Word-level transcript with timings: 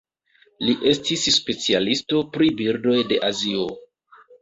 Li 0.67 0.73
estis 0.91 1.27
specialisto 1.35 2.25
pri 2.35 2.51
birdoj 2.65 2.99
de 3.15 3.25
Azio. 3.33 3.73